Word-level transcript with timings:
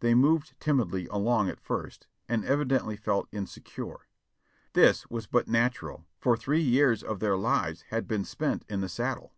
They 0.00 0.14
moved 0.14 0.58
timidly 0.60 1.08
along 1.08 1.50
at 1.50 1.60
first, 1.60 2.06
and 2.26 2.42
evidently 2.42 2.96
felt 2.96 3.28
insecure. 3.30 3.98
This 4.72 5.06
was 5.10 5.26
but 5.26 5.46
natural, 5.46 6.06
for 6.18 6.38
three 6.38 6.62
years 6.62 7.02
of 7.02 7.20
their 7.20 7.36
lives 7.36 7.82
had 7.90 8.08
been 8.08 8.24
spent 8.24 8.64
in 8.70 8.80
the 8.80 8.88
saddle. 8.88 9.34